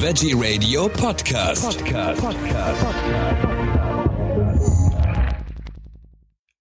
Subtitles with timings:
[0.00, 1.84] Veggie Radio Podcast.
[1.84, 2.22] Podcast.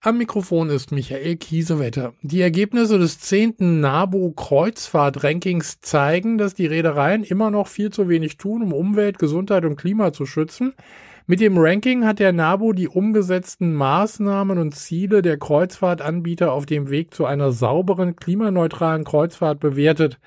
[0.02, 2.14] Am Mikrofon ist Michael Kiesewetter.
[2.24, 8.38] Die Ergebnisse des zehnten NABU Kreuzfahrt-Rankings zeigen, dass die Reedereien immer noch viel zu wenig
[8.38, 10.74] tun, um Umwelt, Gesundheit und Klima zu schützen.
[11.28, 16.90] Mit dem Ranking hat der NABU die umgesetzten Maßnahmen und Ziele der Kreuzfahrtanbieter auf dem
[16.90, 20.18] Weg zu einer sauberen, klimaneutralen Kreuzfahrt bewertet.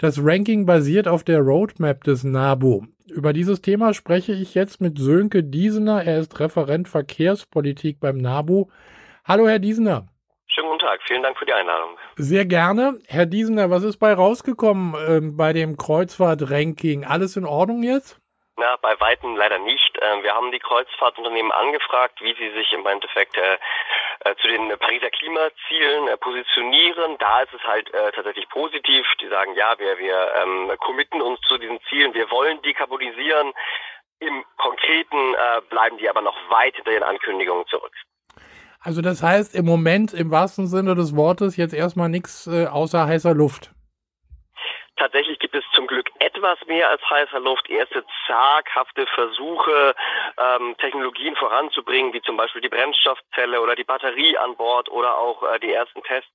[0.00, 2.84] Das Ranking basiert auf der Roadmap des NABU.
[3.10, 6.02] Über dieses Thema spreche ich jetzt mit Sönke Diesener.
[6.02, 8.70] Er ist Referent Verkehrspolitik beim NABU.
[9.28, 10.08] Hallo, Herr Diesener.
[10.46, 11.98] Schönen guten Tag, vielen Dank für die Einladung.
[12.16, 12.98] Sehr gerne.
[13.08, 17.04] Herr Diesener, was ist bei rausgekommen äh, bei dem Kreuzfahrt-Ranking?
[17.04, 18.18] Alles in Ordnung jetzt?
[18.56, 19.98] Na, bei Weitem leider nicht.
[20.00, 23.58] Ähm, wir haben die Kreuzfahrtunternehmen angefragt, wie sie sich im Endeffekt äh,
[24.40, 27.16] zu den Pariser Klimazielen äh, positionieren.
[27.18, 29.06] Da ist es halt äh, tatsächlich positiv.
[29.20, 33.52] Die sagen, ja, wir, wir ähm, committen uns zu diesen Zielen, wir wollen dekarbonisieren.
[34.20, 37.92] Im Konkreten äh, bleiben die aber noch weit hinter den Ankündigungen zurück.
[38.80, 43.06] Also das heißt im Moment im wahrsten Sinne des Wortes jetzt erstmal nichts äh, außer
[43.06, 43.72] heißer Luft.
[45.00, 49.94] Tatsächlich gibt es zum Glück etwas mehr als heißer Luft, erste zaghafte Versuche,
[50.36, 55.42] ähm, Technologien voranzubringen, wie zum Beispiel die Brennstoffzelle oder die Batterie an Bord oder auch
[55.42, 56.30] äh, die ersten Tests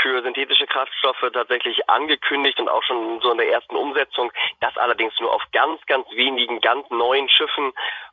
[0.00, 4.30] für synthetische Kraftstoffe tatsächlich angekündigt und auch schon so in der ersten Umsetzung.
[4.60, 7.72] Das allerdings nur auf ganz, ganz wenigen, ganz neuen Schiffen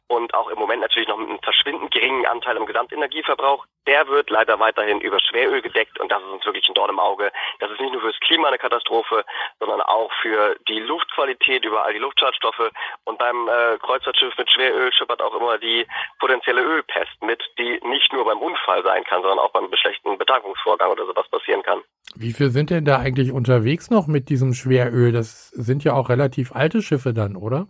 [0.09, 3.65] und auch im Moment natürlich noch mit einem verschwindend geringen Anteil im Gesamtenergieverbrauch.
[3.87, 6.99] Der wird leider weiterhin über Schweröl gedeckt und das ist uns wirklich ein Dorn im
[6.99, 7.31] Auge.
[7.59, 9.23] Das ist nicht nur fürs Klima eine Katastrophe,
[9.59, 12.71] sondern auch für die Luftqualität über all die Luftschadstoffe.
[13.05, 15.85] Und beim äh, Kreuzfahrtschiff mit Schweröl schippert auch immer die
[16.19, 20.91] potenzielle Ölpest mit, die nicht nur beim Unfall sein kann, sondern auch beim schlechten Betankungsvorgang
[20.91, 21.81] oder sowas passieren kann.
[22.15, 25.11] Wie viel sind denn da eigentlich unterwegs noch mit diesem Schweröl?
[25.11, 27.67] Das sind ja auch relativ alte Schiffe dann, oder?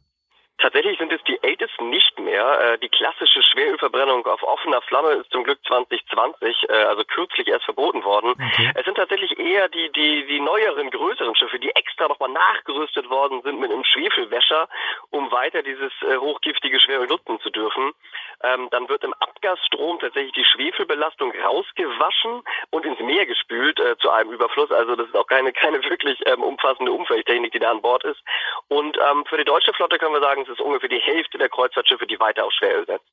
[0.61, 2.08] Tatsächlich sind es die ältesten nicht
[2.39, 2.73] mehr.
[2.73, 7.65] Äh, die klassische Schwerölverbrennung auf offener Flamme ist zum Glück 2020, äh, also kürzlich erst
[7.65, 8.31] verboten worden.
[8.31, 8.71] Okay.
[8.75, 13.41] Es sind tatsächlich eher die, die, die neueren, größeren Schiffe, die extra nochmal nachgerüstet worden
[13.43, 14.67] sind mit einem Schwefelwäscher,
[15.09, 17.91] um weiter dieses äh, hochgiftige Schweröl nutzen zu dürfen.
[18.43, 24.09] Ähm, dann wird im Abgasstrom tatsächlich die Schwefelbelastung rausgewaschen und ins Meer gespült äh, zu
[24.09, 24.71] einem Überfluss.
[24.71, 28.21] Also das ist auch keine, keine wirklich ähm, umfassende Umfeldtechnik, die da an Bord ist.
[28.67, 31.49] Und ähm, für die deutsche Flotte können wir sagen, es ist ungefähr die Hälfte der
[31.49, 33.09] Kreuzfahrtschiffe, die weiter auf Schweröl setzt.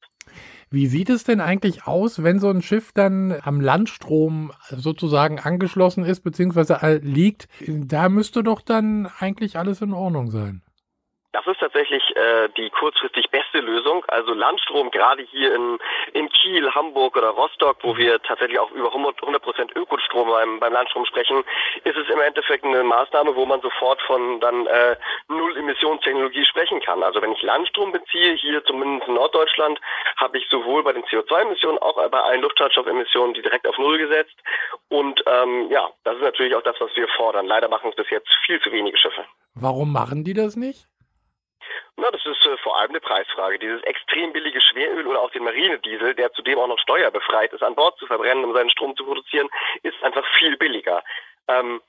[0.70, 6.04] Wie sieht es denn eigentlich aus, wenn so ein Schiff dann am Landstrom sozusagen angeschlossen
[6.04, 7.48] ist, beziehungsweise liegt?
[7.66, 10.62] Da müsste doch dann eigentlich alles in Ordnung sein.
[11.32, 14.04] Das ist tatsächlich äh, die kurzfristig beste Lösung.
[14.08, 15.78] Also Landstrom, gerade hier in,
[16.12, 20.72] in Kiel, Hamburg oder Rostock, wo wir tatsächlich auch über 100 Prozent Ökostrom beim, beim
[20.72, 21.44] Landstrom sprechen,
[21.84, 24.96] ist es im Endeffekt eine Maßnahme, wo man sofort von dann äh,
[25.28, 27.02] Null-Emissionstechnologie sprechen kann.
[27.02, 29.80] Also wenn ich Landstrom beziehe, hier zumindest in Norddeutschland,
[30.16, 34.36] habe ich sowohl bei den CO2-Emissionen auch bei allen Luftschadstoffemissionen die direkt auf Null gesetzt.
[34.88, 37.46] Und ähm, ja, das ist natürlich auch das, was wir fordern.
[37.46, 39.24] Leider machen es bis jetzt viel zu wenige Schiffe.
[39.54, 40.86] Warum machen die das nicht?
[41.96, 43.58] Na, das ist äh, vor allem eine Preisfrage.
[43.58, 47.74] Dieses extrem billige Schweröl oder auch den Marinediesel, der zudem auch noch steuerbefreit ist, an
[47.74, 49.48] Bord zu verbrennen, um seinen Strom zu produzieren,
[49.82, 51.02] ist einfach viel billiger.
[51.48, 51.80] Ähm,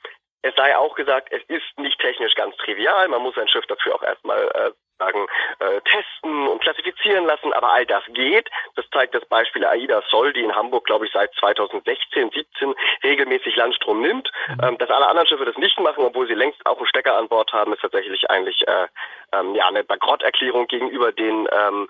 [0.42, 3.08] es sei auch gesagt, es ist nicht technisch ganz trivial.
[3.08, 5.28] Man muss ein Schiff dafür auch erstmal äh, sagen,
[5.60, 8.50] äh, testen und klassifizieren lassen, aber all das geht.
[8.76, 13.56] Das zeigt das Beispiel AIDA Sol, die in Hamburg, glaube ich, seit 2016, 17 regelmäßig
[13.56, 14.32] Landstrom nimmt.
[14.48, 14.64] Mhm.
[14.64, 17.28] Ähm, dass alle anderen Schiffe das nicht machen, obwohl sie längst auch einen Stecker an
[17.28, 18.88] Bord haben, ist tatsächlich eigentlich äh,
[19.34, 21.90] ähm, ja eine Bankrotterklärung gegenüber den ähm,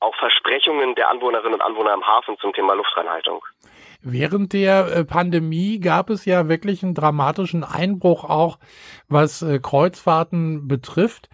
[0.00, 3.44] auch Versprechungen der Anwohnerinnen und Anwohner im Hafen zum Thema Luftreinhaltung.
[4.00, 8.58] Während der äh, Pandemie gab es ja wirklich einen dramatischen Einbruch auch,
[9.08, 11.28] was äh, Kreuzfahrten betrifft.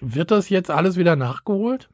[0.00, 1.90] Wird das jetzt alles wieder nachgeholt?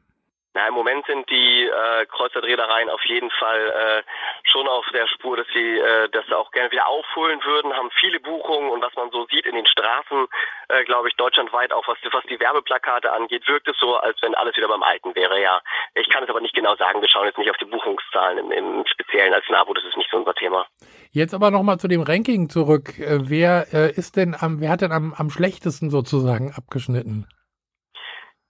[0.55, 4.03] Na, im Moment sind die äh, Kreuzfahrtreedereien auf jeden Fall äh,
[4.49, 8.21] schon auf der Spur, dass sie äh, das auch gerne wieder aufholen würden, haben viele
[8.21, 10.27] Buchungen und was man so sieht in den Straßen,
[10.69, 14.33] äh, glaube ich, deutschlandweit auch, was, was die Werbeplakate angeht, wirkt es so, als wenn
[14.33, 15.59] alles wieder beim Alten wäre, ja.
[15.93, 18.51] Ich kann es aber nicht genau sagen, wir schauen jetzt nicht auf die Buchungszahlen im,
[18.53, 20.65] im Speziellen als NABU, das ist nicht so unser Thema.
[21.11, 22.97] Jetzt aber nochmal zu dem Ranking zurück.
[22.97, 27.27] Äh, wer äh, ist denn am, wer hat denn am, am schlechtesten sozusagen abgeschnitten?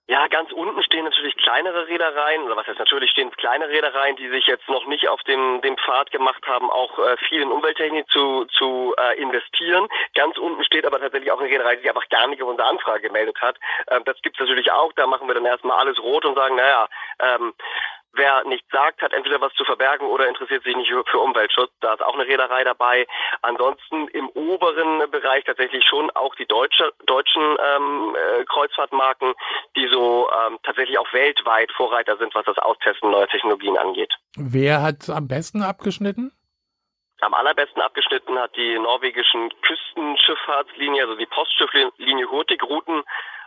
[0.08, 4.30] Ja, ganz unten stehen natürlich kleinere Reedereien, oder was heißt natürlich stehen kleine Reedereien, die
[4.30, 8.08] sich jetzt noch nicht auf dem, dem Pfad gemacht haben, auch äh, viel in Umwelttechnik
[8.10, 9.88] zu, zu äh, investieren.
[10.14, 12.68] Ganz unten steht aber tatsächlich auch eine Reederei, die sich einfach gar nicht auf unsere
[12.68, 13.58] Anfrage gemeldet hat.
[13.90, 16.88] Ähm, das gibt's natürlich auch, da machen wir dann erstmal alles rot und sagen, naja,
[17.20, 17.56] ähm,
[18.16, 21.72] wer nichts sagt, hat entweder was zu verbergen oder interessiert sich nicht für Umweltschutz.
[21.82, 23.08] Da ist auch eine Reederei dabei.
[23.42, 29.34] Ansonsten im oberen Bereich tatsächlich schon auch die deutsche, deutschen ähm, äh, Kreuzfahrtmarken,
[29.76, 34.14] die so ähm, tatsächlich auch weltweit Vorreiter sind, was das Austesten neuer Technologien angeht.
[34.38, 36.32] Wer hat am besten abgeschnitten?
[37.22, 43.04] Am allerbesten abgeschnitten hat die norwegischen Küstenschifffahrtslinie, also die Postschifflinie Hurtigruten,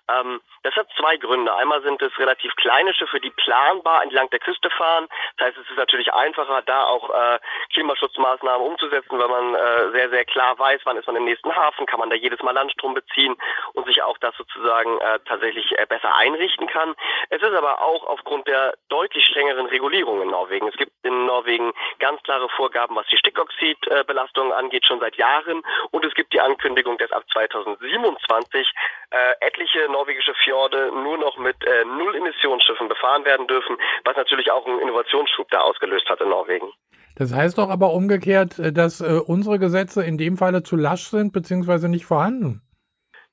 [0.09, 1.55] ähm, das hat zwei Gründe.
[1.55, 5.09] Einmal sind es relativ kleine Schiffe, die planbar entlang der Küste fahren.
[5.37, 7.39] Das heißt, es ist natürlich einfacher, da auch äh,
[7.73, 11.87] Klimaschutzmaßnahmen umzusetzen, weil man äh, sehr, sehr klar weiß, wann ist man im nächsten Hafen,
[11.87, 13.37] kann man da jedes Mal Landstrom beziehen
[13.75, 16.95] und sich auch das sozusagen äh, tatsächlich äh, besser einrichten kann.
[17.31, 20.69] Es ist aber auch aufgrund der deutlich strengeren Regulierung in Norwegen.
[20.69, 25.63] Es gibt in Norwegen ganz klare Vorgaben, was die Stickoxidbelastung angeht, schon seit Jahren.
[25.91, 28.73] Und es gibt die Ankündigung, dass ab 2027
[29.11, 34.65] äh, etliche norwegische Fjorde nur noch mit äh, Null-Emissionsschiffen befahren werden dürfen, was natürlich auch
[34.65, 36.69] einen Innovationsschub da ausgelöst hat in Norwegen.
[37.17, 41.09] Das heißt doch aber umgekehrt, äh, dass äh, unsere Gesetze in dem Falle zu lasch
[41.09, 42.63] sind beziehungsweise nicht vorhanden.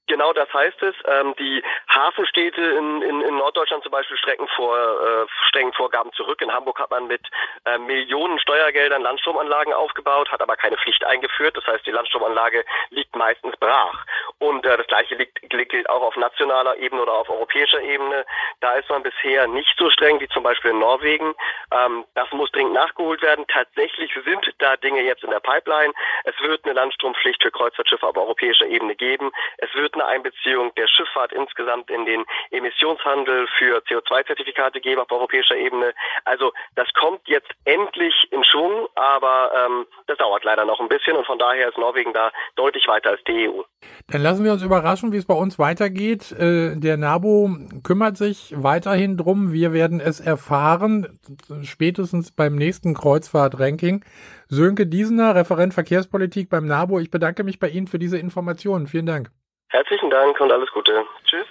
[0.07, 0.95] Genau das heißt es.
[1.05, 6.41] Ähm, die Hafenstädte in, in, in Norddeutschland zum Beispiel strecken vor äh, strengen Vorgaben zurück.
[6.41, 7.21] In Hamburg hat man mit
[7.65, 11.57] äh, Millionen Steuergeldern Landstromanlagen aufgebaut, hat aber keine Pflicht eingeführt.
[11.57, 14.05] Das heißt, die Landstromanlage liegt meistens brach.
[14.37, 18.25] Und äh, das gleiche liegt, gilt auch auf nationaler Ebene oder auf europäischer Ebene.
[18.59, 21.33] Da ist man bisher nicht so streng wie zum Beispiel in Norwegen.
[21.71, 23.45] Ähm, das muss dringend nachgeholt werden.
[23.47, 25.93] Tatsächlich sind da Dinge jetzt in der Pipeline.
[26.25, 29.31] Es wird eine Landstrompflicht für Kreuzfahrtschiffe auf europäischer Ebene geben.
[29.57, 35.93] Es wird Einbeziehung der Schifffahrt insgesamt in den Emissionshandel für CO2-Zertifikate geben auf europäischer Ebene.
[36.25, 41.15] Also das kommt jetzt endlich in Schwung, aber ähm, das dauert leider noch ein bisschen
[41.15, 43.61] und von daher ist Norwegen da deutlich weiter als die EU.
[44.07, 46.31] Dann lassen wir uns überraschen, wie es bei uns weitergeht.
[46.31, 47.49] Äh, der NABO
[47.83, 49.51] kümmert sich weiterhin drum.
[49.51, 51.19] Wir werden es erfahren,
[51.63, 54.03] spätestens beim nächsten Kreuzfahrt-Ranking.
[54.47, 56.99] Sönke Diesener, Referent Verkehrspolitik beim NABO.
[56.99, 58.87] Ich bedanke mich bei Ihnen für diese Informationen.
[58.87, 59.31] Vielen Dank.
[59.75, 61.05] Herzlichen Dank und alles Gute.
[61.25, 61.47] Tschüss.